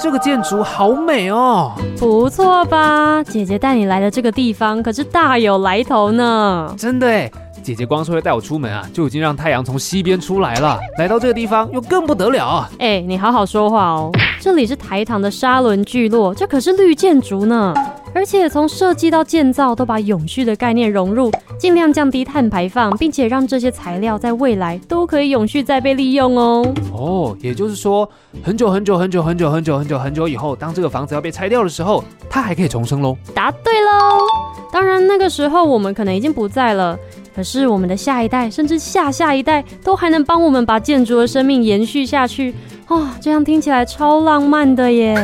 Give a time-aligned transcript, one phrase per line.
[0.00, 1.72] 这个建筑好美哦！
[1.98, 3.22] 不错吧？
[3.24, 6.72] 姐姐带你来的这个地方可是大有来头呢。
[6.78, 7.30] 真的哎。
[7.68, 10.80] 姐姐光说要带我出门啊，就已经让太阳从西边出来了。
[10.96, 12.70] 来到这个地方又更不得了啊！
[12.78, 14.10] 哎、欸，你好好说话哦。
[14.40, 17.74] 这里是台糖的沙仑聚落，这可是绿建筑呢。
[18.14, 26.74] 而且从设计到建造都把永续的概念融入，尽量降低碳排放，并且让这些材料在未来都可以永续再被利用哦。
[26.90, 28.08] 哦，也就是说，
[28.42, 33.14] 很久很久很久很久很久很久很久以后，当这个房子要被拆掉的时候，它还可以重生喽。
[33.34, 34.24] 答对喽！
[34.72, 36.98] 当然那个时候我们可能已经不在了。
[37.38, 42.52] 可是我们的下一代，甚至下下一代，都还能帮我们把建筑的生命延续下去
[42.88, 45.16] 哦，这样听起来超浪漫的耶！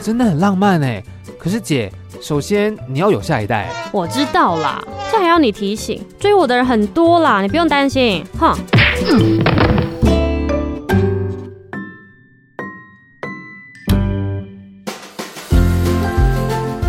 [0.00, 1.02] 真的很浪漫哎。
[1.36, 3.68] 可是姐，首先你要有下一代。
[3.90, 6.00] 我知道啦，这还要你提醒？
[6.20, 8.24] 追我的人很多啦，你不用担心。
[8.38, 8.56] 哼。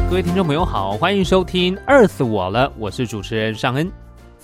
[0.07, 3.91] 各位听众朋友好，欢迎收听《饿死我了》，我是主持人尚恩。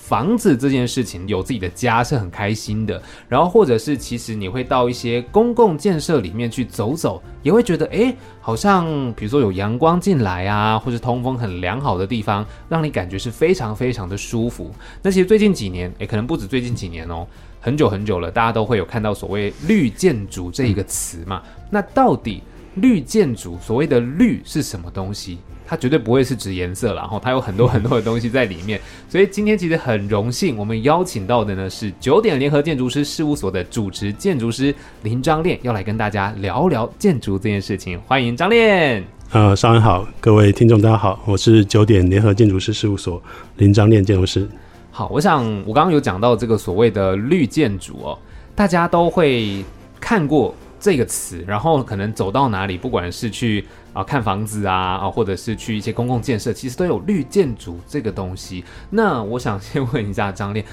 [0.03, 3.01] 房子这件事情，有自己的家是很开心的。
[3.29, 14.69] 然后，或者是其实你会到一些公共建设里面去走走，也会觉得，哎，好像比如说有阳光进来啊，或是通风很良好的地方，让你感觉是非常非常的舒服。
[15.01, 17.25] 那其实最近几年，哎，可能不止最近几年哦，
[17.61, 21.41] 很久很久了，大家都会有看到所谓绿建筑这一个词嘛。
[21.69, 22.43] 那到底
[22.75, 25.37] 绿建筑所谓的绿是什么东西？
[25.73, 28.79] 它绝对不会是指颜色，然后它有很多 很多的东西在里面，
[29.09, 37.99] 所以今天其实很荣幸，我们邀请到的呢是九点联合建筑师事务所的主持建筑师林张炼，要来跟大家聊聊建筑这件事情。
[38.01, 39.03] 欢迎张炼。
[39.31, 43.19] 呃，上午好，各位听众大家好，我是九点联合建筑师事务所
[43.57, 44.47] 林张炼建筑师。
[44.91, 48.19] 好，我想我刚刚有讲到这个所谓的绿建筑哦，
[48.53, 49.65] 大家都会
[49.99, 50.53] 看过
[50.83, 53.63] 这个词，然后可能走到哪里，不管是去。
[53.93, 58.63] 啊，看房子啊，啊，或者是去一些公共建设，其实都有绿建筑这个东西。
[58.89, 60.65] 那我想先问一下张练，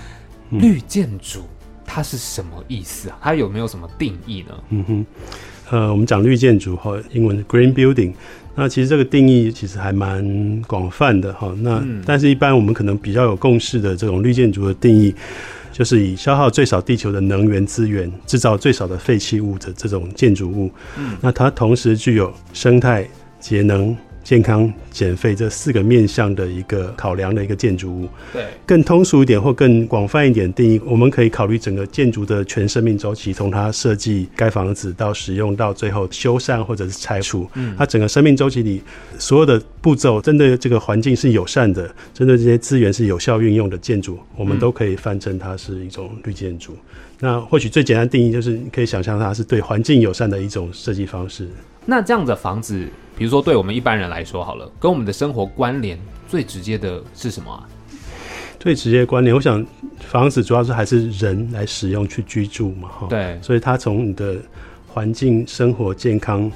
[0.49, 1.41] 绿建筑
[1.85, 3.19] 它是什么意思啊？
[3.21, 4.55] 它有没有什么定义呢？
[4.71, 5.07] 嗯哼，
[5.71, 8.15] 呃，我们讲绿建筑哈，英文 green building，
[8.55, 11.55] 那其实这个定义其实还蛮广泛的哈。
[11.59, 15.15] 那、嗯、但是一般我们可能比较有共识的这种绿建筑的定义。
[15.73, 20.71] 就是以消耗最少地球的能源资源，制造最少的废弃物的这种建筑物。
[20.99, 23.09] 嗯，那它同时具有生态、
[23.39, 23.97] 节能。
[24.31, 38.81] 健康、减肥这四个面向的一个考量的一个建筑物，对，更通俗一点或更广泛一点定义，我们可以考虑整个建筑的全生命周期，从它设计、盖房子到使用到最后修缮或者是拆除，嗯，它整个生命周期里
[39.19, 46.75] 所有的步骤，针对这个环境是友善的，针对这些资源是有效运用的建筑，我们都可以泛称它是一种绿建筑。
[46.75, 46.79] 嗯、
[47.19, 51.49] 那或许最简单定义就是，你可以想象它是对环境友善的一种设计方式。
[51.87, 52.87] 那这样的房子。
[53.17, 57.69] 比如说，对我们一般人来说，好了，跟我们的生活关联最直接的是什么啊？
[58.59, 59.63] 最直接的关联，我想
[59.99, 63.07] 房子主要是还是人来使用去居住嘛，哈。
[63.11, 64.37] 对，所以它从你的
[64.89, 66.51] 环境、生活、健康。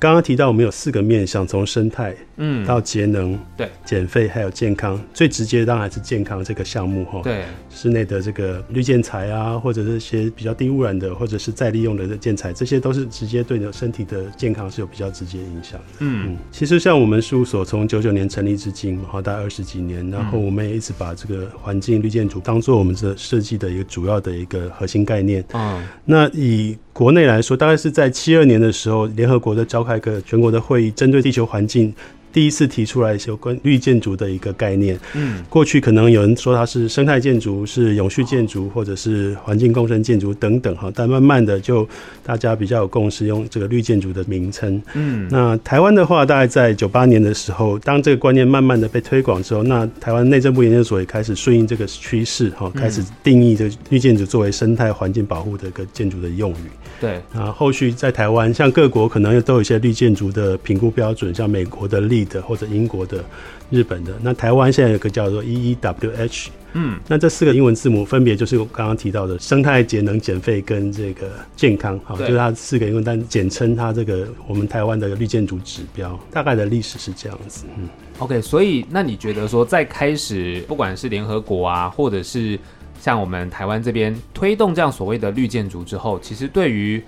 [0.00, 7.20] 刚刚提到我们有四个面向，从生态，嗯，到节能，对，减废还有健康，最直接的当然是健康这个项目哈。
[7.22, 15.86] 对，室内的这个绿建材啊，或者是一些比较低污染的，或者是再利用的建材，这些都是直接对你的身体的健康是有比较直接影响的。
[15.98, 25.44] 嗯，其实像我们事务所从九九年成立至今，哈，大概二十几年，然后我们也一直把这个环境绿建筑当做我们这设计的一个主要的一个核心概念。
[25.52, 31.94] 嗯，那以国内来说，大概是在七二年的时候，联合国的召开一个全国的会议，针对地球环境
[32.32, 34.98] 第一次提出来有关绿建筑的一个概念。
[35.14, 40.90] 嗯，过去可能有人说它是生态建筑、是永续建筑，或者是环境共生建筑等等哈。
[40.94, 41.88] 但慢慢的就
[42.24, 44.80] 大家比较有共识，用这个绿建筑的名称。
[44.94, 56.70] 嗯，那台湾的话，大概在九八年的时候，当这个观念慢慢的被推广之后，那台湾内政部研究所也开始顺应这个趋势哈，开始定义这个绿建筑作为生态环境保护的一个建筑的用语。
[57.00, 63.24] 对，啊，后续在台湾，像各国可能都有一些绿建筑的评估标准，像美国的 LEED 或者英国的、
[63.70, 64.12] 日本的。
[64.22, 77.64] 那台湾现在有个叫做 EEWH，嗯，那这四个英文字母分别就是我刚刚提到的生态、节能、减费跟这个健康，好，就是它四个英文，但简称它这个我们台湾的绿建筑指标，大概的历史是这样子。
[77.76, 77.88] 嗯
[78.18, 82.58] ，OK，所以那你觉得说，在开始不管是联合国啊，或者是
[83.00, 87.02] 像我们台湾这边推动这样所谓的绿建筑之后，其实对于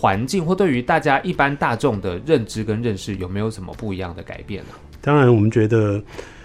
[0.00, 4.70] 环境或对于大家一般大众的认知跟认识有没有什么不一样的改变呢？
[5.00, 6.00] 当然，我们觉得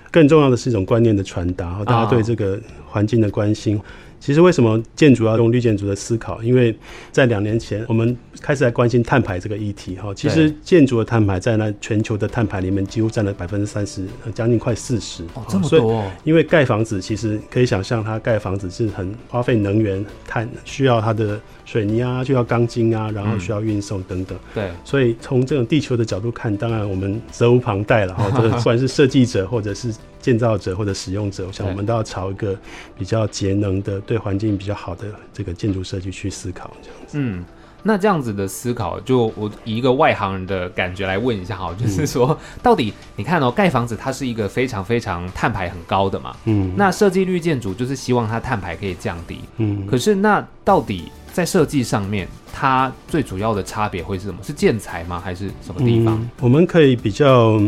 [0.10, 3.80] 更重要的是一种观念的传达，大家对这个环境的关心。
[4.24, 6.42] 其实为什么建筑要用绿建筑的思考？
[6.42, 6.74] 因为
[7.12, 9.98] 在两年前，我们开始来关心碳排这个议题。
[9.98, 15.26] 哈，其实建筑的碳排在那全球的碳排里面，几乎占了百分之三十，将近快四十。
[15.34, 16.12] 哦，这么多哦！
[16.24, 24.40] 因为盖房子，其实可以想象，它盖房子是很花费能源、碳，需要它的水泥啊，需要钢筋啊，然后需要运送等等。
[24.56, 28.14] 对，所以从这种地球的角度看，当然我们责无旁贷了。
[28.14, 29.94] 哈，这个 不管是设计者或者是
[30.24, 32.58] 建造者或者使用者，我想我们都要朝一个
[32.98, 37.18] 比较节能的、对环境比较好的这个建筑设计去思考，这样子。
[37.20, 37.44] 嗯，
[37.84, 54.40] 那这样子的思考，就我以一个外行人的感觉来问一下哈，就是说， 到底你看哦，盖房子它是一个非常非常碳排很高的嘛，嗯，那设计绿建筑就是希望它碳排可以降低，嗯，可是那到底在设计上面，它最主要的差别会是什么？
[54.42, 55.20] 是建材吗？
[55.20, 56.16] 还是什么地方？
[56.16, 57.60] 嗯，我们可以比较。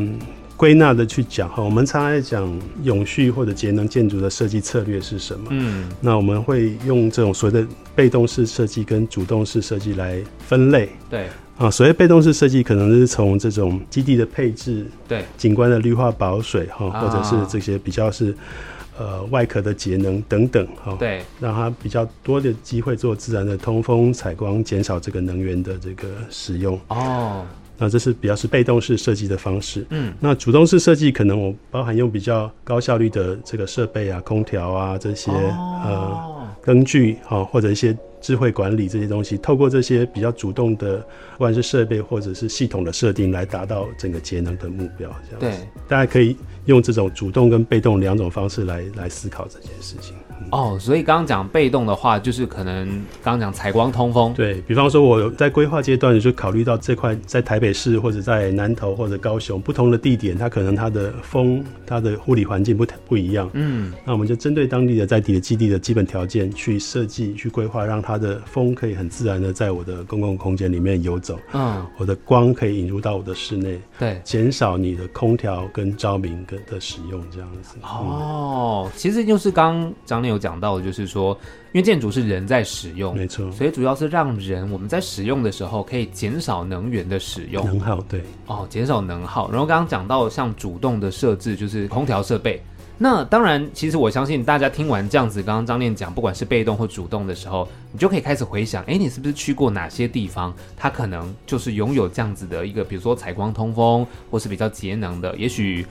[0.57, 2.49] 归纳的去讲哈，我们常来讲
[2.83, 5.47] 永续或者节能建筑的设计策略是什么？
[5.51, 10.89] 嗯，那我们会用这种所谓的被动式设计跟主动式设计来分类。
[11.09, 18.33] 对啊，所谓被动式设计可能是从这种基地的配置、对景观的绿化保水哈，或者是这些比较是
[18.97, 26.79] 呃外壳的节能等等哈，对，让它比较多的机会做自然的通风采光，减少这个能源的这个使用。
[26.87, 27.45] 哦。
[27.77, 40.97] 那这是比较是被动式设计的方式，嗯，那主动式设计可能我包含用比较高效率的这个设备啊，空调啊这些，哦、呃，灯具哈，或者一些智慧管理这些东西，透过这些比较主动的，
[41.33, 45.09] 不管是设备或者是系统的设定，来达到整个节能的目标。
[45.29, 46.35] 这样子，对，大家可以
[46.65, 50.15] 用这种主动跟被动两种方式来来思考这件事情。
[50.51, 52.87] 哦，所以刚刚讲被动的话，就是可能
[53.23, 54.33] 刚刚讲采光通风。
[54.33, 63.49] 对，比方说，我在规划阶段就考虑到这块在台北市或者在南投或者高雄不同的地点，它可能它的风、它的护理环境不不一样。
[63.53, 71.39] 嗯，那我们就针对当地的在地的基地的基本条件去设计、去规划，让它的风可以很自然的在我的公共空间里面游走。
[71.53, 73.79] 嗯，我的光可以引入到我的室内。
[73.97, 77.77] 对，减少你的空调跟照明跟的使用这样子。
[77.81, 81.33] 哦，嗯、其实就是刚张念有讲到的，就是说，
[81.71, 89.49] 因为建筑是人在使用，没错，所以主要是让人我们在使用的时候可以减少能源的使用，能耗对，哦，减少能耗。
[89.49, 92.61] 然后刚刚讲到像主动的设置，就是空调设备。
[92.97, 100.53] 那当然，其实我相信大家听完这样子，刚刚张念讲，不管是被动或主动的时候，你就可以开始回想，哎，你是不是去过哪些地方？
[100.77, 105.85] 它可能就是拥有这样子的一个，比如说采光通风，或是比较节能的，也许。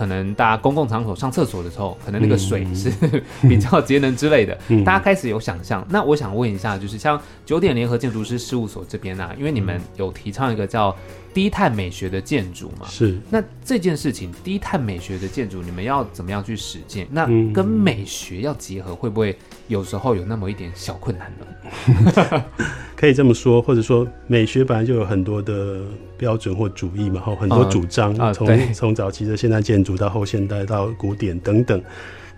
[0.00, 5.86] 可能大家公共场所上厕所的时候，可能那个水是、嗯、 比较节能之类的，嗯、大家开始有想象。
[5.90, 10.96] 那我想问一下，就是像九点联合建筑师事务所这边啊，因为你们有提倡一个叫
[11.32, 12.86] 低碳美学的建筑嘛？
[12.88, 13.16] 是。
[13.30, 17.06] 那这件事情，低碳美学的建筑，你们要怎么样去实践？
[17.10, 19.36] 那跟美学要结合，会不会
[19.68, 22.44] 有时候有那么一点小困难呢？
[22.96, 25.80] 可以这么说，或者说美学本来就有很多的
[26.18, 31.82] 标准或主义嘛，哈很多主张，从从、嗯啊、早期的现代建筑到后现代到古典等等。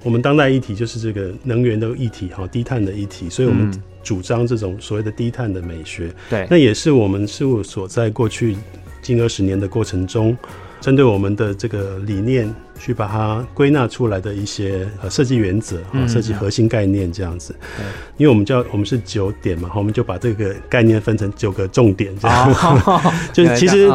[0.05, 3.73] 我们当代议题就是这个能源的议题，哈，低碳的议题，所以我们
[4.03, 6.13] 主张这种所谓的低碳的美学。
[6.29, 8.57] 对、嗯，那也是我们事务所在过去
[9.02, 10.35] 近二十年的过程中，
[10.80, 12.50] 针对我们的这个理念。
[12.80, 17.54] 去把它归纳出来的一些呃设计原则啊，设计核心概念这样子。
[17.78, 17.85] 嗯、
[18.16, 22.52] 因为我们叫我们是九点嘛，我们就把这个概念分成九个重点这样。
[22.52, 23.00] 哦、
[23.32, 23.88] 就是其实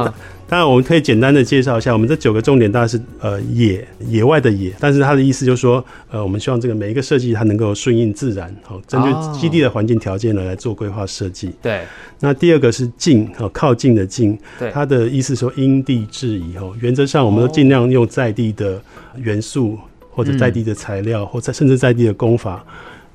[0.49, 11.51] 当然，我们可以简单的介绍一下，我们这九个重点，大概是呃野野外的野，但是它的意思就是说，呃，我们希望这个每一个设计它能够顺应自然，好，针对基地的环境条件呢来做规划设计。
[11.61, 11.81] 对。
[12.19, 18.81] 那第二个是近，好，靠近的近，对，它的意思说因地制宜，哈，原则上我们都尽量用在地的
[19.17, 19.77] 元素
[20.09, 22.65] 或者在地的材料，或者甚至在地的工法。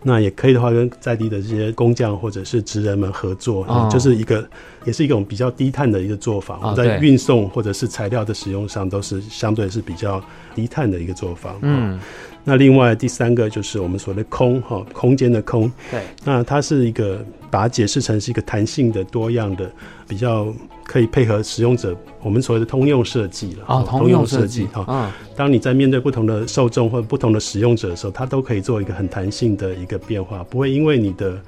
[0.02, 4.47] 那也可以的话，跟在地的这些工匠或者是职人们合作，哦、就是一个，
[4.85, 6.59] 也是一种比较低碳的一个做法。
[6.61, 10.23] 我们、哦、在运送或者是材料的使用上，都是相对是比较
[10.54, 11.54] 低碳的一个做法。
[11.62, 12.00] 嗯。
[12.44, 15.70] 那另外第三个就是我们所谓的空哈，空间的空。
[15.90, 16.02] 对。
[16.25, 19.70] 那它是一个把它解释成是一个弹性的、多样的、
[20.08, 20.52] 比较
[20.84, 23.64] 可以配合使用者我们所谓的通用设计了。
[23.68, 24.84] 哦，通用设计哈。
[24.88, 25.11] 嗯。
[25.37, 31.40] 当你在面对不同的受众或者不同的使用者的时候，它都可以做一个很弹性的一个变化，不会因为你的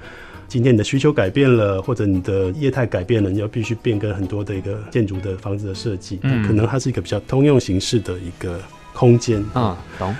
[0.47, 6.21] 今天你的需求改变了，或者你的业态改变了，你要必须变更很多的一个建筑的房子的设计。
[6.23, 6.47] 嗯。
[6.47, 8.61] 可能它是一个比较通用形式的一个
[8.93, 9.45] 空间。
[9.57, 10.15] 嗯，懂。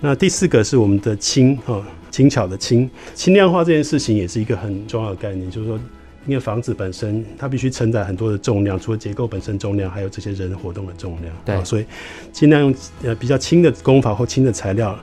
[0.00, 5.78] 那第四个是我们的轻哈，轻巧的轻，轻量化这件事情也是一个很重要的概念，就是说，
[6.24, 11.84] 因为房子本身它必须承载很多的重量，除了结构本身重量，还有这些人活动的重量，对，所以
[12.32, 14.96] 尽量用呃比较轻的工法或轻的材料，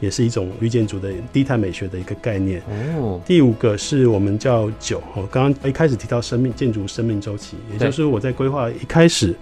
[0.00, 2.60] 也是一种绿建筑的低碳美学的一个概念。
[2.98, 9.34] 哦，第五个是我们叫九，我刚刚一开始提到生命建筑生命周期，也就是我在规划一开始。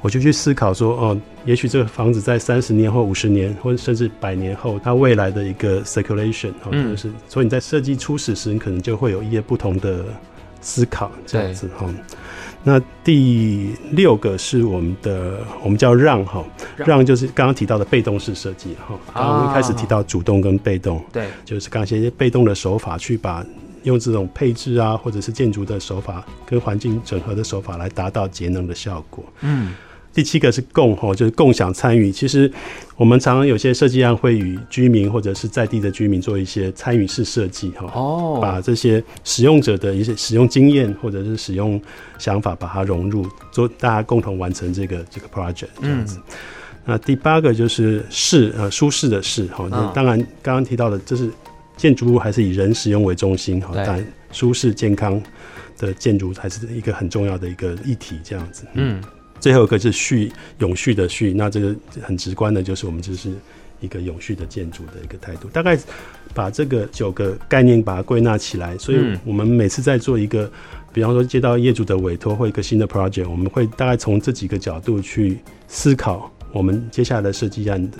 [0.00, 10.04] 我就去思考说，哦，也许这个房子在三十年或五十年，或者甚至百年后，它未来的一个 circulation，哦，就是，所以你在设计初始时，你可能就会有一些不同的
[10.60, 11.92] 思考，这样子哈。
[12.62, 16.44] 那第六个是我们的，我们叫让哈，
[16.76, 17.04] 让。
[17.04, 18.98] 就是刚刚提到的被动式设计哈。
[19.14, 23.44] 刚刚我们一开始提到主动跟被动，对，就是刚才一些被动的手法去把
[23.84, 29.74] 用这种配置啊，或者是建筑的手法跟环境整合的手法来达到节能的效果，嗯。
[30.14, 32.10] 第七个是共吼，就是共享参与。
[32.10, 32.50] 其实
[32.96, 41.80] 我们常常有些设计案会与居民或者是在地的居民做一些参与式设计，哈，哦，把这些使用者的一些使用经验或者是使用
[42.18, 46.18] 想法把它融入，做大家共同完成这个这个 project 这样子。
[46.18, 46.34] 嗯、
[46.86, 51.30] 那第八个就是适呃舒适的适哈，那当然刚刚提到的，这是
[51.76, 55.22] 建筑物还是以人使用为中心哈，但舒适健康
[55.78, 59.00] 的建筑还是一个很重要的一个议题，这样子，嗯。
[59.40, 63.30] 最后一个是续永续的续，那这个很直观的，就是我们就是
[63.80, 65.48] 一个永续的建筑的一个态度。
[65.48, 65.78] 大概
[66.34, 70.50] 把这个九个概念把它归纳起来，所以我们每次在做一个，
[70.92, 77.90] 比方说接到业主的委托或一个新的 project，我们会大概从这几个角度去思考，我们接下来的设计案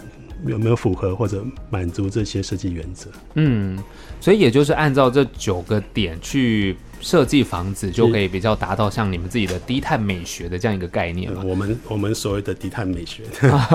[0.47, 3.11] 有没有符合或者满足这些设计原则。
[3.35, 3.78] 嗯，
[4.21, 6.76] 所以也就是按照这九个点去。
[7.00, 11.43] 设计房子就可以比较达到像你们自己的低碳美学的这样一个概念嘛？
[11.45, 13.23] 我们我们所谓的低碳美学。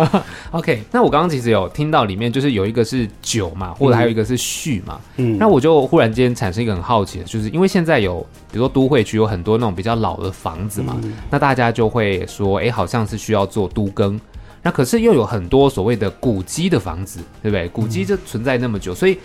[0.52, 5.00] OK，那我刚刚其实有听到里面就是有一个是酒嘛，或者还有一个是续嘛。
[5.18, 8.20] 嗯，那我就忽然间产生一个很好奇的，就是因为现在有
[8.52, 14.20] 比如说都会区有很多那种比较老的房子嘛，嗯、那大家就会说，哎、欸，好像是需要做都更。
[14.66, 17.68] 那可是又有很多所谓的古迹的房子，对不对？
[17.68, 19.18] 古迹就存在那么久，所以。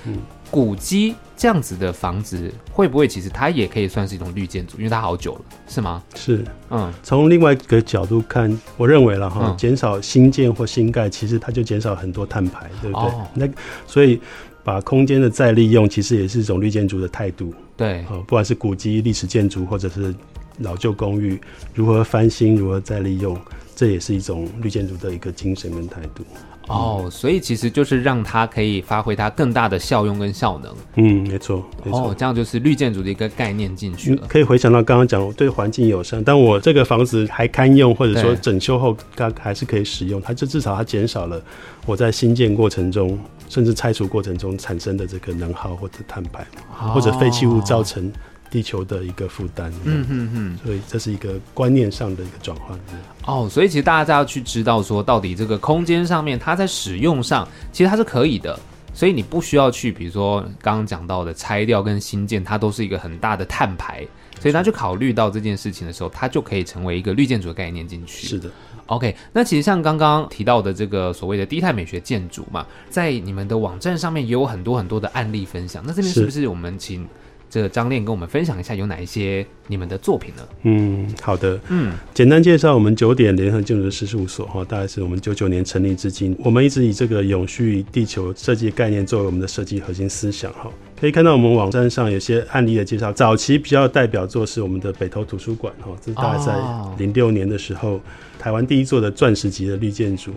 [0.48, 4.78] 嗯古迹这样子的房子会不会其实它也可以算是一种绿建筑？
[4.78, 6.02] 因为它好久了，是吗？
[6.16, 13.08] 是，嗯，从另外一个角度看，我认为了哈，减少新建或新盖，其实它就减少很多碳排，对不对？
[13.08, 13.48] 哦、那
[13.86, 14.18] 所以
[14.64, 17.54] 把空间的再利用，其实也是一种绿建筑的态度。
[17.76, 20.14] 对，不管是古迹、历史建筑，或者是
[20.60, 21.38] 老旧公寓，
[21.74, 23.38] 如何翻新，如何再利用，
[23.76, 26.24] 这也是一种绿建筑的一个精神跟态度。
[26.68, 30.74] 哦，所以其实就是让它可以发挥它更大的效用跟效能。
[30.96, 32.10] 嗯，没错，没错。
[32.10, 34.26] 哦，这样就是绿建筑的一个概念进去了。
[34.28, 41.42] 可以回想到刚刚讲对环境友善，但我这个房子还堪用，或者说整修后它还是可以使用，它就至少它减少了
[41.86, 46.46] 我在新建过程中，甚至拆除过程中产生的这个能耗或者碳排，
[46.80, 48.12] 哦、或者废弃物造成。
[48.50, 52.78] 地球的一个负担，嗯嗯嗯，所以这是一个观念上的一个转换。
[53.26, 58.58] 哦，所以其实大家要去知道说，到底这个空间上面它在使用上，其实它是可以的，
[58.94, 64.06] 所以你不需要去，比如说刚刚讲到的拆掉跟新建，它都是一个很大的碳排，
[64.40, 68.26] 所以他去考虑到这件事情的时候，它就可以成为一个绿建筑的概念进去。
[68.26, 68.50] 是的
[68.86, 76.48] ，OK，那其实像刚刚提到的这个所谓的低碳美学建筑嘛，在你们的网站上面也有很多很多的案例分享，那这边是不是。
[76.48, 77.06] 我们请？
[77.50, 80.42] 这个张练跟我们分享一下有哪一些你们的作品呢？
[80.62, 90.70] 嗯，好的，嗯，简单介绍我们九点联合建筑师事务所哈，大概是我们九九年成立至今，我们一直以这个永续地球设计概念作为我们的设计核心思想哈。
[91.00, 93.12] 可以看到我们网站上有些案例的介绍。
[93.12, 96.54] 早期比较代表作是我们的北投图书馆，哈，这是大概在
[96.98, 98.00] 零六年的时候，哦、
[98.38, 100.32] 台湾第一座的钻石级的绿建筑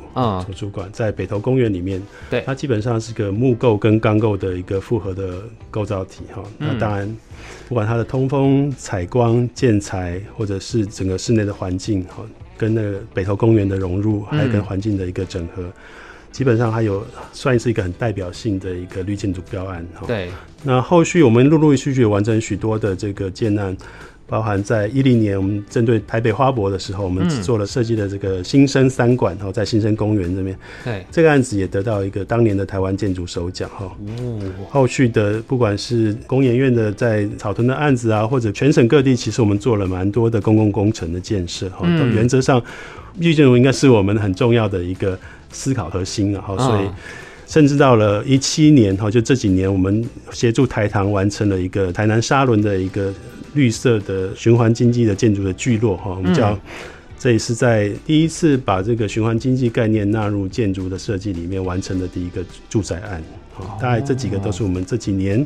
[0.46, 2.01] 图书馆，在北投公园里面。
[2.29, 5.36] 对，它基本上是个木构跟钢构的一个复合的
[5.70, 6.43] 构造体，哈。
[6.58, 7.17] 那当然，
[7.70, 12.24] 不管它的通风、采光、建材，或者是整个室内的环境，哈，
[12.58, 15.63] 跟那个北投公园的融入，还有跟环境的一个整合。
[15.63, 15.74] 嗯
[16.31, 20.08] 基本上还有算是一个很代表性的一个绿建筑标案哈。
[20.08, 20.29] 对。
[20.63, 23.75] 那后续我们陆陆续续完成许多的这个建案，
[24.32, 30.58] 包含在一零年我们针对台北花博的时候，我们做了设计的这个新生三馆哈，在新生公园这边。
[30.86, 31.06] 对。
[31.12, 33.86] 这个案子也得到一个当年的台湾建筑首奖哈。
[34.18, 34.40] 哦。
[34.70, 41.82] 后续的不管是工研院的在草屯的案子啊，或者全省各地，其实我们做了蛮多的公共工程的建设哈。
[41.84, 42.16] 嗯。
[42.16, 42.64] 原则上，
[43.18, 45.20] 绿建筑应该是我们很重要的一个。
[45.54, 46.88] 思考核心啊，哈，所以
[47.51, 53.13] 甚至到了一七年哈，就这几年，我们协助台糖完成了一个台南沙仑的一个
[53.55, 56.58] 绿色的循环经济的建筑的聚落哈，我们叫
[57.20, 63.22] 这也是在第一次把这个循环经济概念纳入建筑的设计里面完成的第一个住宅案，
[63.53, 65.46] 好，大概这几个都是我们这几年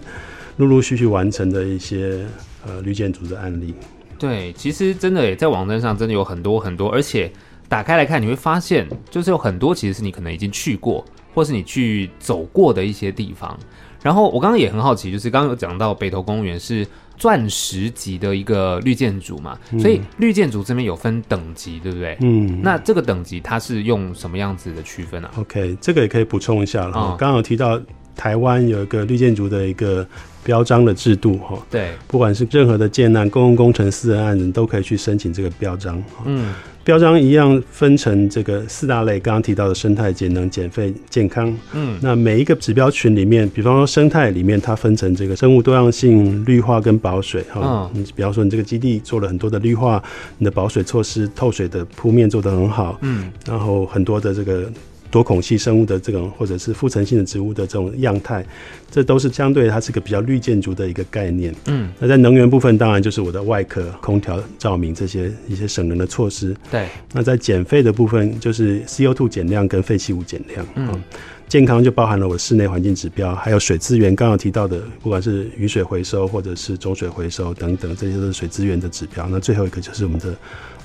[0.58, 2.24] 陆陆续续完成的一些
[2.68, 3.74] 呃绿建筑的案例。
[4.20, 7.32] 对，其实真的也在网站上真的有很多很多，而且。
[7.68, 11.04] 打开来看，你会发现，就是有很多其实是你可能已经去过，
[11.36, 13.56] 或是你去走过的一些地方。
[14.02, 16.86] 然后我刚刚也很好奇，就是刚刚有讲到北投公园是
[17.18, 22.16] 钻石级的一个绿建筑嘛，嗯、所以绿建筑这边有分等级，对不对？
[22.22, 26.92] 嗯，那这个等级它是用什么样子的区分啊？OK，这个也可以补充一下了。
[27.18, 27.82] 刚刚有提到
[28.16, 30.08] 台湾有一个绿建筑的一个
[30.44, 36.02] 标章的制度，哈，对，不管是任何的建案、公共工程、私人案人都可以去申请这个标章。
[36.26, 36.54] 嗯。
[36.86, 41.52] 标章一样分成这个四大类，刚刚提到的生态、节能、减废、健康。
[41.74, 47.44] 嗯，那每一个指标群里面，比方说生态里面，它分成这个生物多样性、绿化跟保水。
[47.52, 50.02] 哈，你比方说你这个基地做了很多的绿化，
[50.38, 53.00] 你的保水措施、透水的铺面做得很好。
[53.02, 54.72] 嗯，然后很多的这个。
[55.16, 58.46] 多孔系生物的这种，或者是附层性的植物的这种样态，
[58.92, 61.56] 这都是相对它是个比较绿建筑的一个概念。
[61.68, 66.54] 嗯，那在能源部分，当然就是我的外壳、空调、照明这些一些省能的措施。
[66.70, 70.68] 对，那在减废的部分，就是 CO2 减量跟废弃物减量。
[70.76, 71.02] 嗯，
[71.48, 79.26] 健康就包含了我室内环境指标，还有水资源，刚刚提到的，不管是雨水回收或者是中水回收等等，这些都是水资源的指标。
[79.32, 80.36] 那最后一个就是我们的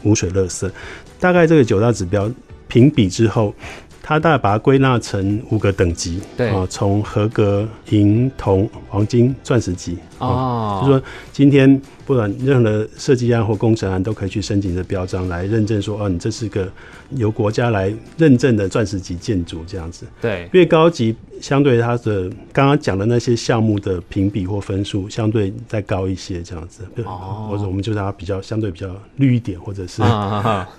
[0.05, 0.71] 污水垃圾，
[1.19, 2.31] 大概这个九大指标
[2.69, 3.53] 评比之后。
[4.03, 6.49] 它大概把它归纳成五个等级，对。
[6.49, 16.69] 啊，从合格、银、铜、黄金、钻石级哦，就是说今天不管任何设计案或工程案都可以去申请这标章来认证说，哦，你这是个
[17.17, 20.07] 由国家来认证的钻石级建筑这样子。
[20.21, 21.17] 对，越高级。
[21.41, 30.03] 相对它的刚刚讲的那些项目的评比或分数，相对再高一些，这样子，哦、或者我们就让它比较相对比较绿一点，或者是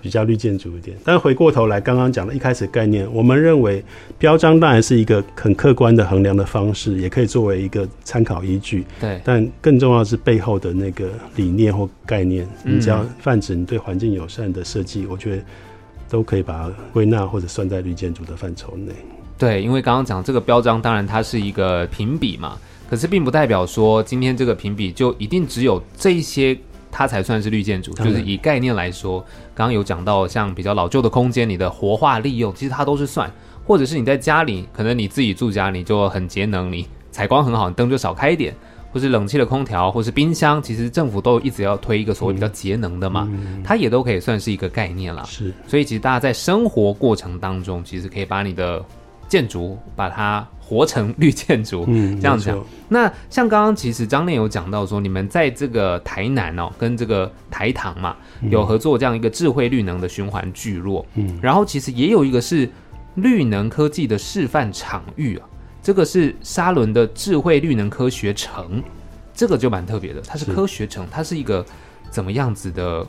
[0.02, 0.96] 比较绿建筑一点。
[1.04, 3.84] 但回过头来，刚刚讲的一开始概念，我们认为
[4.20, 8.86] 标章当然是一个很客观的衡量的方式，也可以作为一个参考依据。
[9.00, 12.46] 对，但更重要的是背后的那个理念或概念。
[12.66, 15.44] 你只要泛指你对环境友善的设计，我觉得
[16.10, 18.92] 都可以把它归纳或者算在绿建筑的范畴内。
[19.38, 22.58] 对，因为刚刚讲这个标章，当然它是一个评比嘛，
[22.90, 26.58] 可是并不代表说今天这个评比就一定只有这一些，
[26.92, 27.94] 它才算是绿建筑。
[27.94, 29.22] 就是以概念来说，
[29.56, 33.32] 刚刚有讲到像比较老旧的空间，你的活化利用，其实它都是算，
[33.66, 38.54] 或者是你在家里，可能你自己住家你就很节能，你采光很好，你灯就少开一点，
[38.92, 45.24] 或是冷气的空调，或是冰箱，其实政府都一直要推一个所谓比较节能的嘛，嗯、它也都可以算是一个概念啦。
[45.24, 48.84] 是，所以其实大家在生活过程当中，其实可以把你的。
[49.28, 52.54] 建筑把它活成绿建筑，嗯， 这样子。
[52.90, 58.14] 那像刚刚其实张念有讲到说，你们在这个台南哦，跟这个台糖嘛，
[58.50, 62.70] 有合作这样一个智慧绿能的循环聚落，嗯，然后其实也有一个是
[63.16, 65.48] 绿能科技的示范场域啊，
[65.82, 68.84] 这个是沙伦的智慧绿能科学城，
[69.34, 71.66] 这个就蛮特别的，它是科学城，它是一个
[72.10, 73.08] 怎么样子的？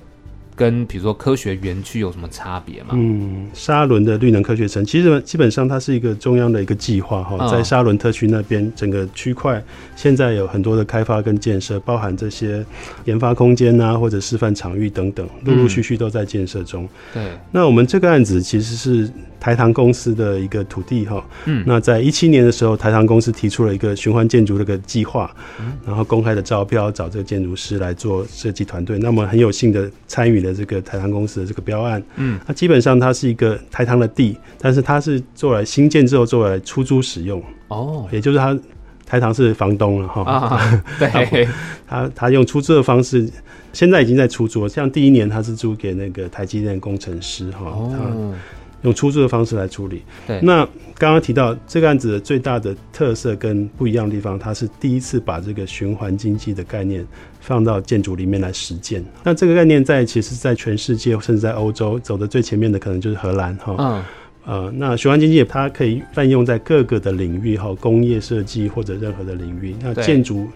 [0.54, 2.90] 跟比如说科学园区有什么差别吗？
[2.92, 9.62] 嗯，沙伦的绿能科学城其实基本上它是一个中央的一个计划哈，在沙伦特区那边整个区块
[9.96, 12.64] 现在有很多的开发跟建设，包含这些
[13.04, 16.88] 研发空间啊或者示范场域等等，陆陆续续都在建设中。
[17.12, 19.10] 对，那我们这个案子其实是。
[19.42, 29.00] 台糖公司的一个土地哈，嗯，那在一七年的时候，台糖公司提出了一个循环建筑这个计划，嗯，然后公开的招标，找这个建筑师来做设计团队。
[29.00, 38.58] 那么很有幸的参与了这个台糖公司的这个标案，嗯，那基本上它是一个台糖的地，但是它是做来新建之后做来出租使用，哦，也就是它。
[39.04, 40.22] 台糖是房东了哈。
[40.22, 41.46] 啊，对，
[41.86, 43.28] 他他用出租的方式，
[43.70, 44.68] 现在已经在出租了。
[44.70, 47.66] 像第一年他是租给那个台积电工程师哈。
[47.66, 48.34] 哦。
[48.82, 50.02] 用出租的方式来处理。
[50.26, 50.66] 对，那
[51.02, 57.04] 刚刚提到这个案子的最大的特色跟不一样的地方，它是第一次把这个循环经济的概念
[57.40, 59.04] 放到建筑里面来实践。
[59.24, 63.74] 那这个概念在其实，在全世界甚至在欧洲走的最前面的，可能就是荷兰哈。
[63.80, 64.04] 嗯。
[64.44, 69.74] 呃，那循环经济它可以泛用在各个的领域哈，工业设计或者任何的领域。
[69.82, 70.46] 那建筑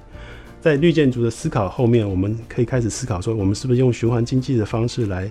[0.60, 5.28] 在绿建筑的思考后面，我们可以开始思考说，我们是不是用循环经济的方式来。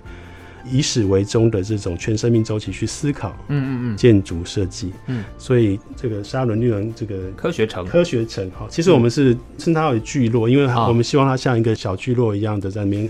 [0.70, 13.08] 以史为终的这种全生命周期去思考，嗯嗯嗯，建筑设计，嗯，所以这个沙伦绿能这个科学城，科学城哈，其实我们是称它为聚落，因为我们希望它像一个小聚落一样的在那边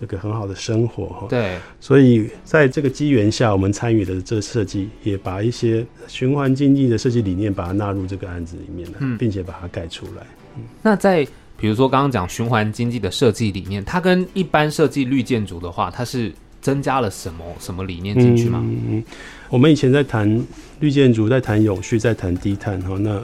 [0.00, 1.26] 有个很好的生活哈。
[1.28, 10.26] 对，所以在这个机缘下，我们参与的这个设计，也把一些循环经济的设计理念把它纳入这个案子里面了，并且把它盖出来。
[10.56, 16.32] 嗯，那在比如说刚刚讲循环经济的设计理念，它跟一般设计绿建筑的话，它是。
[16.66, 18.60] 增加了什么什么理念进去吗？
[18.66, 19.00] 嗯，
[19.48, 20.44] 我们以前在谈
[20.80, 22.98] 绿建筑，在谈永续，在谈低碳哈。
[22.98, 23.22] 那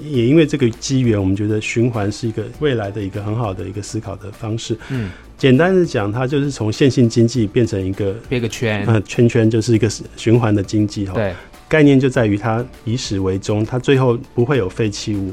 [0.00, 4.78] 也因为这个机缘，我们觉得循环是一个未来的一个很好的一个思考的方式。
[4.90, 11.14] 嗯，简单的讲，它就是从线性经济变成一个变个圈，呃，圈圈就是一个循环的经济哈。
[11.14, 11.34] 对，
[11.68, 15.32] 概念就在于它以始为终，它最后不会有废弃物。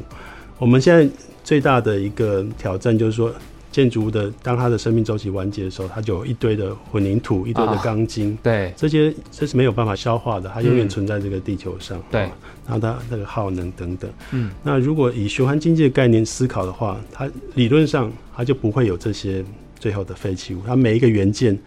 [0.58, 1.08] 我们现在
[1.43, 3.32] 最大的一个挑战就是说。
[3.71, 12.21] 建筑物的当它的生命周期完结的时候，它就有一堆的混凝土，一堆的钢筋，对，这些这是没有办法消化的，它永远存在这个地球上，对，
[12.67, 19.43] 然后它那个耗能等等，嗯，那如果以循环经济的概念思考的话，它理论上它就不会有这些
[19.79, 21.57] 最后的废弃物，它每一个元件。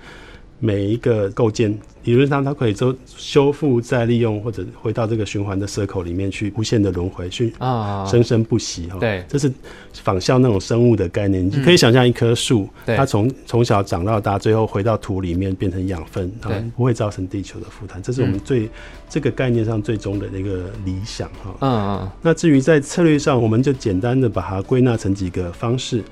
[0.58, 8.98] 每一个构件，理论上它可以做修复、再利用，或者回到这个循环的 circle 里面去，无限的轮回去啊，生生不息哈。
[8.98, 9.52] 对，这是
[9.92, 11.44] 仿效那种生物的概念。
[11.44, 18.02] 你可以想象一棵树，它从从小长到大，最后回到土里面变成养分，对，不会造成地球的负担。
[18.02, 18.68] 这是我们最
[19.08, 21.54] 这个概念上最终的那个理想哈。
[21.60, 22.10] 嗯嗯。
[22.22, 26.02] 那至于在策略上，我们就简单的把它归纳成几个方式。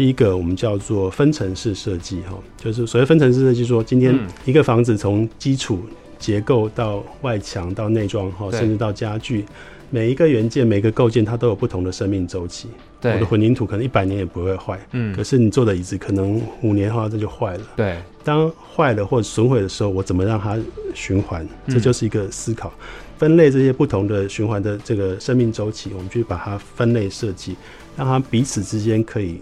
[0.00, 5.82] 第一个我们叫做分层式设计，哈，就是所谓分层式设计，说今天一个房子从基础
[6.18, 9.44] 结构到外墙到内装，哈，甚至到家具，
[9.90, 12.68] 每一个元件、每个构件，它都有不同的生命周期。
[12.98, 17.64] 对，我的混凝土可能一百年也不会坏，嗯，可是你做的椅子可能五年后这就坏了。
[17.76, 20.58] 对，当坏了或者损毁的时候，我怎么让它
[20.94, 21.46] 循环？
[21.68, 22.72] 这就是一个思考，
[23.18, 27.54] 分类这些不同的循环的这个生命周期，我们去把它分类设计，
[27.98, 29.38] 让它彼此之间可以。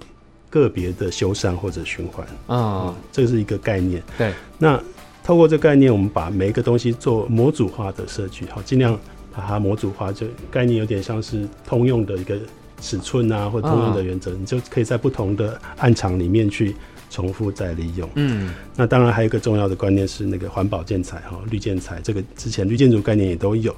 [0.50, 4.02] 个别的修缮或者循环啊，这是一个概念。
[4.16, 4.82] 对，那
[5.22, 8.98] 透过这个概念，我们把每一个东西做模组化的设计，好，尽量
[9.30, 10.10] 把它模组化。
[10.10, 12.38] 就概念有点像是通用的一个
[12.80, 16.74] 尺寸啊，或者通用的原则，你就可以在不同的暗场里面去
[17.10, 18.08] 重复再利用。
[18.14, 23.74] 嗯，那当然还有一个重要的观念是那个环保建材哈，绿建材，这个之前绿建筑概念也都有。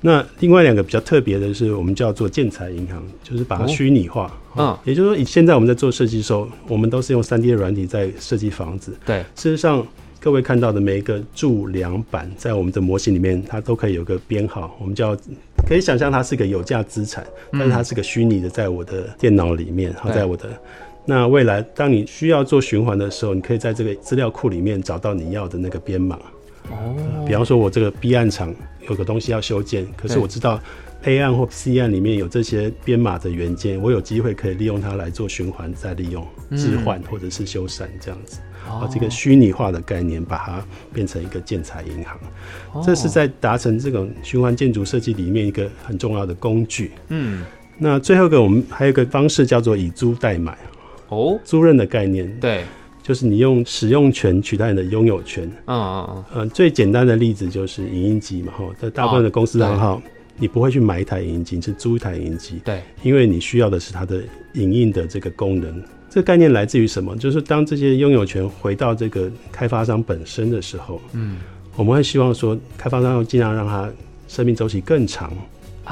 [0.00, 4.32] 那另外两个比较特别的是，我们叫做建材银行，就是把它虚拟化。
[4.56, 8.96] 嗯、哦，也就是说，以现在我们在做设计的时候，我们都是用三 D 的软体在设计房子。
[9.04, 9.84] 对，事实上，
[10.20, 14.76] 各位看到的每一个柱梁板，在我们的模型里面，它都可以有个编号。
[14.80, 15.16] 我们叫
[15.66, 20.48] 可以想象它是个有价资产，但是它是个虚拟的，在我的电脑里面，好、嗯，在我的。
[21.04, 26.16] 那未来，当你需要做循环的时候，你可以在这个资料库里面找到你要的那个编码。
[26.70, 28.54] 哦、呃，比方说，我这个 B 案场
[28.88, 30.60] 有个东西要修建，可是我知道
[31.02, 38.40] A 案或 C 案里面有这些编码的元件，我有机会可以利用它来做循环再利用、置换或者是修缮这样子。
[38.66, 42.18] 啊、嗯，这个虚拟化的概念，把它变成一个建材银行，
[42.72, 46.92] 哦、这是在达成这种循环建筑设计里面一个很重要的工具。
[47.08, 47.44] 嗯，
[47.78, 50.58] 那最后一个我们还有一个方式叫做以租代买。
[51.08, 52.30] 哦，租赁的概念。
[52.40, 52.64] 对。
[53.08, 55.50] 就是你用使用权取代你的拥有权。
[55.64, 56.50] 嗯嗯嗯。
[56.50, 60.02] 最简单的例子就是影音机嘛，哈，在大部分的公司行号，哦、
[60.36, 62.60] 你不会去买一台影音机，是租一台影音机。
[62.62, 62.82] 对。
[63.02, 65.82] 因为你需要的是它的影印的这个功能。
[66.10, 67.16] 这个概念来自于什么？
[67.16, 71.38] 就是当这些拥有权回到这个开发商本身的时候，嗯，
[71.76, 73.88] 我们会希望说，开发商要尽量让它
[74.28, 75.32] 生命周期更长，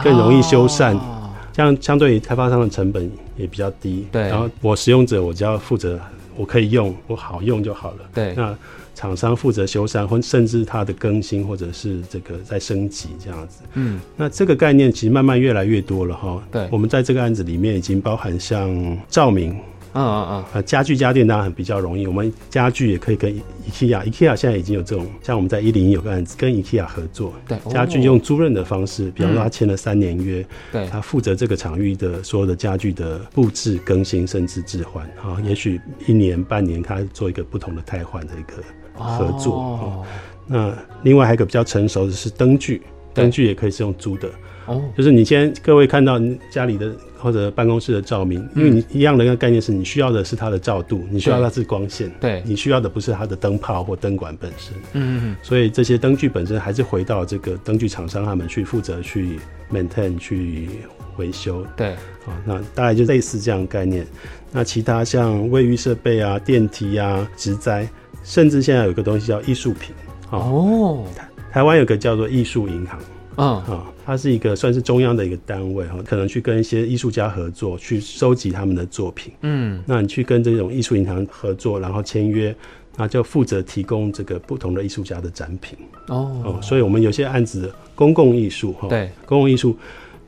[0.05, 4.07] 更容易修缮，哦、这样相对于开发商的成本也比较低。
[4.13, 4.21] 对。
[4.25, 5.99] 然后我使用者，我只要负责。
[6.37, 7.99] 我可以用，我好用就好了。
[8.15, 8.57] 对，那
[8.95, 13.63] 厂商负责修缮，或甚至它的更新，或者是这个在升级这样子。
[13.75, 16.43] 嗯，那这个概念其实慢慢越来越多了哈。
[16.51, 19.55] 对，我们在这个案子里面已经包含像照明，
[19.97, 20.45] 嗯嗯嗯。
[20.53, 23.33] 呃，家具家电当然比较容易，我们家具也可以跟
[23.71, 38.63] IKEA，IKEA 现在已经有这种，像我们在一零一有个案子跟 IKEA 合作，对，家具用租赁的方式，比方说他签了三年约，对，他负责这个场域的所有的家具的布置更新，甚至置换，啊，也许一年半年他做一个不同的汰换的一个
[38.95, 39.55] 合作。
[39.55, 40.05] 哦。
[40.47, 42.83] 那另外还有一个比较成熟的是灯具，
[43.13, 44.29] 灯具也可以是用租的。
[44.67, 46.95] 哦，就是你现在各位看到你家里的
[47.27, 54.77] 或者办公室的照明，因为你一样的一个概念是你需要的是它的照度，你需要的是光线，对，你需要的不是它的灯泡或灯管本身。
[54.93, 55.37] 嗯嗯。
[55.43, 59.41] 所以这些灯具本身还是回到这个灯具厂商他们去负责去
[59.73, 60.69] maintain 去
[61.17, 61.67] 维修。
[61.77, 61.95] 对。
[62.27, 64.07] 啊，那大概就类似这样的概念。
[64.53, 67.89] 那其他像卫浴设备啊、电梯啊、植栽，
[68.23, 69.93] 甚至现在有一个东西叫艺术品。
[70.31, 71.05] 哦。
[71.17, 73.01] 台台湾有个叫做艺术银行。
[73.39, 79.33] 嗯啊，它是一个算是中央的一个单位哈，可能去跟一些艺术家合作，去收集他们的作品。
[79.41, 82.55] 嗯，那你去跟这种艺术银行合作，然后签约，
[82.97, 85.77] 那就负责提供这个不同的艺术家的展品。
[86.07, 89.77] 哦，哦，所以我们有些案子公共艺术哈，对，公共艺术。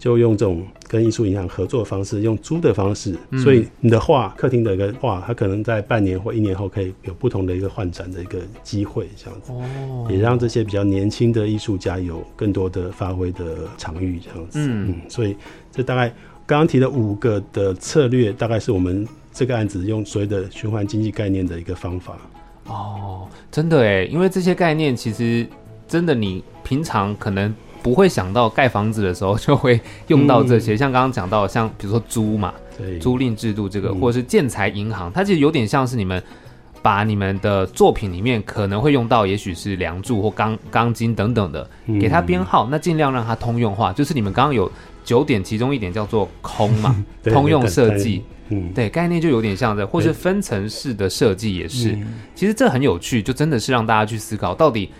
[0.00, 15.36] 就用这种跟艺术银行合作的方式，用租的方式，所以你的画，客厅的一个画，它可能在半年或一年后可以有不同的一个换展的一个机会，这样子，哦也让这些比较年轻的艺术家有更多的发挥的场域，这样子，嗯，所以
[15.70, 16.08] 这大概
[16.46, 22.16] 刚刚提的五个的策略，大概是我们这个案子用所谓的循环经济概念的一个方法。
[22.64, 25.46] 哦，真的哎，因为这些概念其实
[25.86, 27.54] 真的你平常可能。
[27.82, 36.22] 不会想到盖房子的时候就会用到这些，嗯、像刚刚讲到，像比如说租嘛，对，租赁制度这个，或者是建材银行，它其实有点像是你们
[36.82, 41.68] 把你们的作品里面可能会用到，也许是梁柱或钢钢筋等等的，
[42.00, 43.92] 给它编号，那尽量让它通用化。
[43.92, 44.70] 就是你们刚刚有
[45.04, 51.98] 九点，其中一点叫做空嘛， 通用设计，嗯，对，概念就有点像这，或是分层式的设计也是。
[52.34, 54.90] 其实这很有趣，就真的是让大家去思考到底。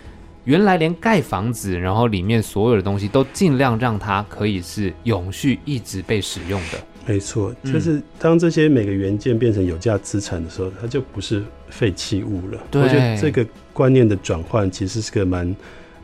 [0.44, 6.79] 原来连盖房子，然后里面所有的东西都尽量让它可以是永续一直被使用的。
[7.07, 12.59] 没错，就是当这些每个元件变成有价资产的时候，它就不是废弃物了。
[12.70, 15.57] 对，我觉得这个观念的转换其实是个蛮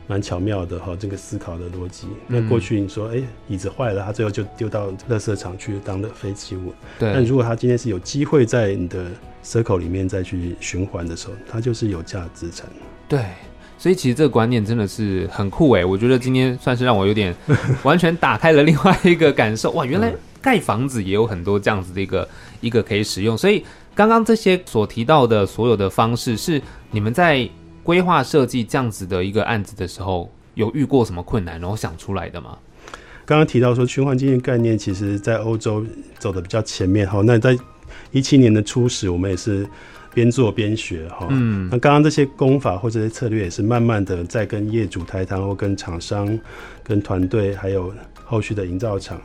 [0.07, 2.07] 蛮巧妙的哈，这个思考的逻辑。
[2.27, 6.73] 那过去你说，哎，椅子坏了，它最后就丢到垃圾场去当了废弃物。
[6.97, 7.13] 对。
[7.13, 9.05] 但如果它今天是有机会在你的
[9.43, 12.67] circle 里面再去循环的时候，它就是有价资产。
[13.07, 13.19] 对。
[13.85, 17.31] 所以其实这个观念真的是很酷诶，我觉得今天算是让我有点
[17.85, 19.85] 完全打开了另外一个感受哇！
[19.85, 22.27] 原来盖房子也有很多这样子的一个
[22.61, 23.37] 一个可以使用。
[23.37, 27.47] 所以刚刚这些所提到的所有的方式，是你们在
[27.83, 32.57] 规划设计这样子的一个案子的时候，有遇过什么困难，然后想出来的吗？
[33.23, 35.85] 刚刚提到说循环经济概念，其实在欧洲
[36.17, 37.21] 走的比较前面好。
[37.21, 37.55] 那在
[38.11, 39.63] 一七年的初始，我们也是。
[40.15, 46.39] 边做边学哈，嗯，那刚刚这些功法或者这些策略也是慢慢的在跟业主台谈，或跟厂商、
[46.81, 49.21] 跟团队，还有后续的营造厂，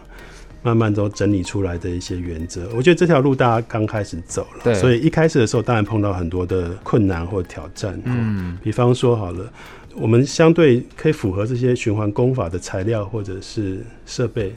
[0.62, 2.68] 慢慢都整理出来的一些原则。
[2.74, 9.50] 我觉得这条路大家刚开始走了，对，所以一开始的时候当然碰到很多的困难或挑战，嗯，比方说好了，
[9.94, 14.52] 我们相对可以符合这些循环功法的材料或者是设备。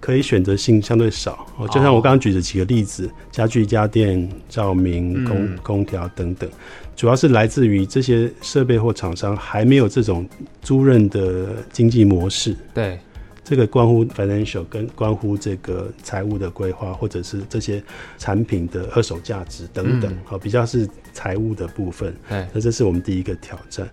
[0.00, 6.48] 可以选择性相对少哦，就像我刚刚举的几个例子，家具、家电、照明、空空调等等，
[6.94, 10.28] 主要是来自于这些设备或厂商还没有这种
[10.62, 12.56] 租赁的经济模式。
[12.72, 12.98] 对，
[13.42, 17.82] 这个关乎 financial，跟关乎这个财务的规划，或者是这些
[18.18, 22.14] 产品的二手价值等等，好，比较是财务的部分。
[22.28, 23.88] 对，那这是我们第一个挑战。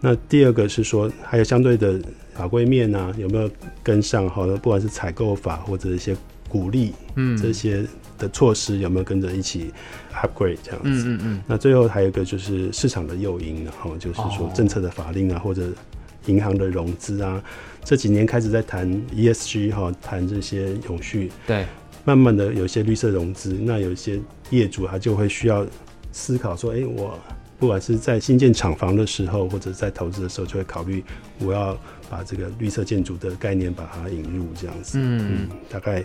[0.00, 2.00] 那第二个是说，还有相对的。
[2.38, 3.50] 法规面啊，有没有
[3.82, 4.28] 跟上？
[4.30, 6.16] 好的，不管是采购法或者一些
[6.48, 7.84] 鼓励，嗯，这些
[8.16, 9.72] 的措施有没有跟着一起
[10.14, 10.88] upgrade 这样子？
[10.88, 11.42] 嗯嗯嗯。
[11.48, 15.66] 那最后还有一个就是市场的诱因，然后就是说政策的法令啊，或者
[16.26, 17.42] 银行的融资啊，
[17.82, 21.32] 这几年开始在谈 ESG 哈，谈这些永续。
[21.44, 21.66] 对。
[22.04, 24.20] 慢慢的有一些绿色融资，那有一些
[24.50, 25.66] 业主他就会需要
[26.12, 27.18] 思考说，哎，我。
[27.58, 31.02] 不管是在新建厂房的时候，或者在投资的时候，就会考虑
[31.40, 31.76] 我要
[32.08, 34.98] 把这个绿色建筑的概念把它引入这样子。
[35.00, 36.04] 嗯，嗯，大概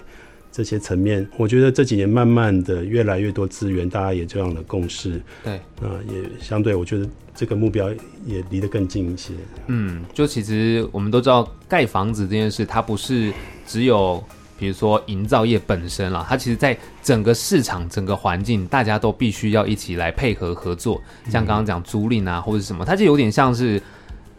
[0.51, 5.21] 这些层面，我觉得这几年慢慢的越来越多资源，大家也这样的共识。
[5.43, 7.91] 对，啊，也相对，我觉得这个目标
[8.25, 9.33] 也离得更近一些。
[9.67, 13.31] 嗯，就其实我们都知道，盖房子这件事，它不是
[13.67, 14.23] 只有。
[14.63, 21.01] 比如说营造业本身啦，它其实在整个市场、整个环境，大家都必须要一起来配合合作。
[21.25, 23.81] 像刚刚讲租赁啊，或者什么，它就有点像是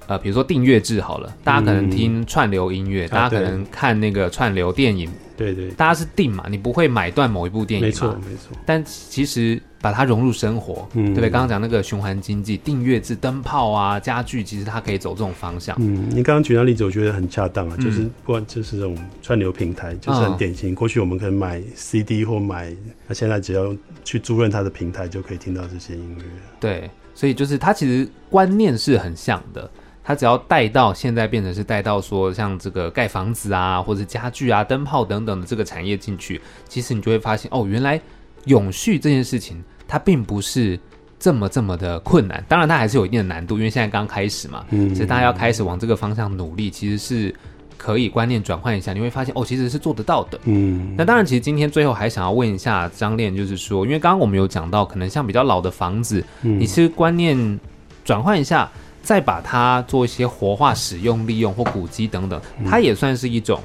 [0.06, 8.56] 呃，比如说订阅制好了，大家可能听串流音乐，嗯、大家可能看那个串流电影，对对，大家是订嘛，你不会买断某一部电影嘛，没错没错。
[8.64, 11.29] 但其实把它融入生活，嗯，对不对？
[11.29, 15.77] 刚刚讲那个循环经济，订阅制灯泡啊、家具，其实它可以走这种方向。
[15.79, 20.73] 嗯，你刚刚举那例子，我觉得很恰当啊，就是不管就是这种串流平台，就是很典型。
[20.73, 22.75] 嗯、过去我们可能买 CD 或买，
[23.07, 26.25] 那现在只要去租赁它的平台，就可以听到这些音乐。
[26.59, 29.70] 对，所以就是它其实观念是很像的。
[30.03, 38.01] 它只要带到现在变成是带到说像这个盖房子啊，或者家具啊、灯泡等等的这个产业进去，其实你就会发现哦，原来
[38.44, 40.78] 永续这件事情它并不是
[41.18, 42.44] 这么这么的困难。
[42.48, 47.35] 当然它还是有一定的难度，因为现在刚开始嘛，嗯，所以大家要开始往这个方向努力，其实是
[47.76, 50.38] 可以观念转换一下，你会发现哦，其实是做得到的。
[50.44, 57.61] 嗯，那当然，其实今天最后还想要问一下张炼，就是说，因为刚刚我们有讲到，可能像比较老的房子，嗯，你是观念
[58.04, 58.70] 转换一下。
[59.04, 63.61] 再把它做一些活化使用、利用或古迹等等，它也算是一种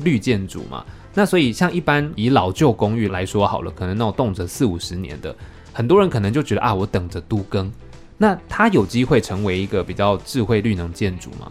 [0.00, 0.84] 绿建筑嘛。
[1.14, 5.34] 那所以像一般以老旧公寓来说好了，可能那种动辄四五十年的，
[5.72, 7.70] 很多人可能就觉得啊，我等着都更。
[8.18, 11.50] 那它有机会成为一个比较智慧绿能建筑吗？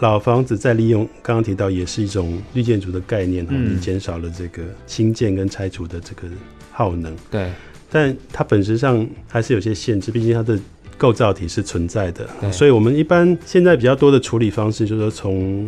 [0.00, 6.28] 老房子再利用，刚刚提到也是一种绿建筑的概念，哈，你减少了这个新建跟拆除的这个
[6.70, 7.16] 耗能。
[7.30, 7.50] 对，
[7.90, 10.58] 但它本质上还是有些限制，毕竟它的。
[10.96, 15.66] 构造体是存在的，所以我们一般现在比较多的处理方式，就是说从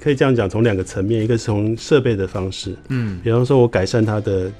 [0.00, 4.50] 可以这样讲，从两个层面，一个是从设备的方式，嗯，比方说我改善它的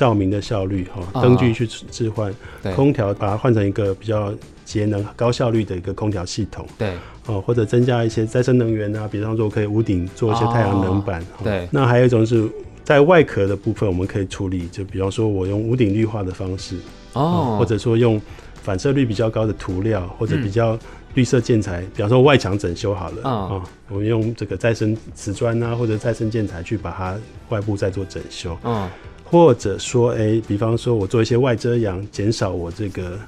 [0.00, 2.34] 照明的效率，哈，灯具去置换，
[2.74, 4.32] 空调把它换成一个比较
[4.64, 6.94] 节能、高效率的一个空调系统，对，
[7.26, 12.48] 哦，或者增加一些再生能源啊，比方说我可以屋顶做一些太阳能板，对，那还有一种是
[12.82, 16.78] 在外壳的部分，我们可以处理，就比方说我用屋顶绿化的方式，
[17.12, 18.18] 哦，或者说用。
[18.62, 20.78] 反射率比较高的涂料，或者比较
[21.14, 27.16] 绿色建材，嗯、比方说外墙整修好了啊、我们用这个再生瓷砖啊，或者再生建材去把它
[27.48, 28.86] 外部再做整修，嗯，
[29.30, 33.18] 或者说，哎、欸，比方说我做一些外遮阳，减少我这个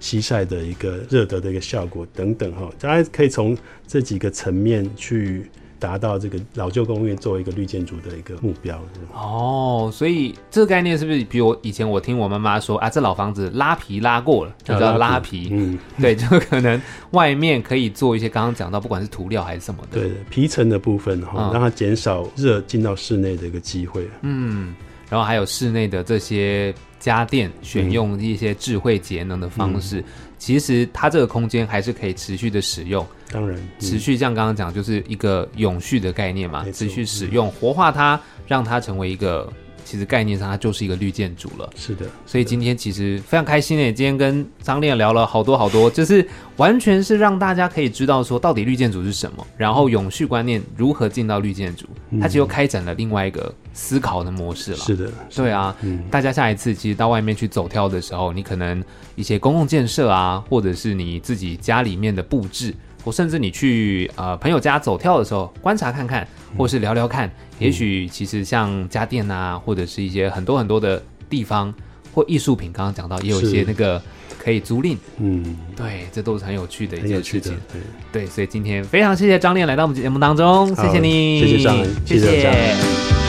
[0.00, 5.48] 西晒的一个热得的一个效果等等哈，大家可以从这几个层面去。
[5.82, 8.80] 达到这个老旧公寓作为一个绿建筑的一个目标
[9.12, 11.24] 哦，所以这个概念是不是？
[11.24, 15.48] 比我以前我听我妈妈说啊，这老房子拉皮拉过了，就叫拉皮。
[15.50, 24.06] 嗯，对， 就可能外面可以做一些刚刚讲到，不管是涂料还是什么的，对皮层的部分哈，让它减少热进到室内的一个机会。
[24.20, 24.72] 嗯，
[25.12, 30.00] 然后还有室内的这些家电，选用一些智慧节能的方式。
[30.00, 30.04] 嗯
[30.38, 39.52] 其实它这个空间还是可以持续的使用，当然持续像刚刚讲，就是一个永续的概念嘛，持续使用，活化它，让它成为一个。
[39.84, 41.70] 其实概念上，它就是一个绿建筑了。
[41.76, 51.86] 是的，所以今天其实非常开心诶，今天跟张练聊了好多好多，就是完全是让大家可以知道说，到底绿建筑是什么，然后永续观念如何进到绿建筑，
[52.20, 54.78] 它其实又开展了另外一个思考的模式了。
[54.78, 58.82] 是的，对啊，嗯，大家下一次其实到外面去走跳的时候，你可能
[59.14, 62.74] 一些公共建设啊，或者是你自己家里面的布置。
[63.04, 71.72] 或甚至你去呃朋友家走跳的时候，观察看看，或是聊聊看，嗯、也许其实像家电啊，或者是一些很多很多的地方
[72.14, 74.00] 或艺术品，刚刚讲到也有一些那个
[74.38, 83.21] 可以租赁，嗯，对，这都是很有趣的一件事情，对对，所以今天非常谢谢张练来到我们节目当中，谢谢你，谢谢张，谢谢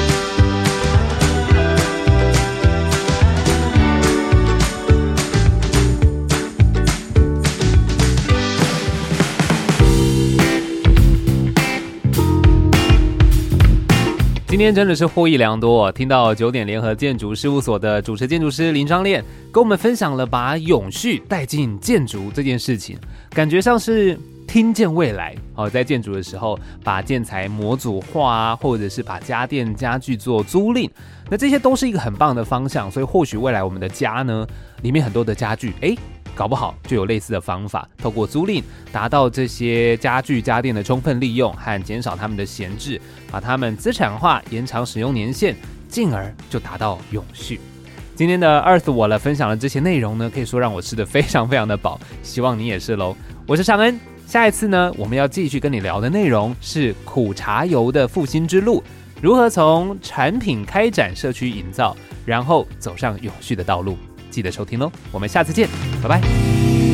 [14.54, 22.96] 今天真的是获益良多，听到九点联合建筑事务所的主持建筑师林张练跟我们分享了把永续带进建筑这件事情，
[23.32, 24.16] 感觉像是
[24.48, 30.88] 听见未来哦，在建筑的时候把建材模组化啊，或者是把家电家具做租赁，
[31.32, 34.46] 那这些都是一个很棒的方向，所以或许未来我们的家呢，
[34.84, 35.98] 里面很多的家具，诶。
[36.36, 43.00] 搞不好就有类似的方法，透过租赁达到这些家具家电的充分利用和减少他们的闲置，
[43.32, 45.56] 把它们资产化，延长使用年限，
[45.88, 47.60] 进而就达到永续。
[48.16, 53.16] 今天的 Earth 我了分享的这些内容呢，可以说让我吃得非常非常的饱，希望你也是喽。
[53.48, 58.84] 我是尚恩，下一次呢，我们要继续跟你聊的内容是苦茶油的复兴之路，
[59.22, 63.98] 如何从产品开展社区营造，然后走上永续的道路。
[64.34, 65.70] 记得收听哦，我们下次见，
[66.02, 66.93] 拜拜。